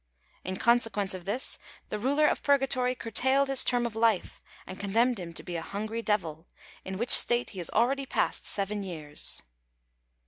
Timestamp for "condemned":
4.79-5.19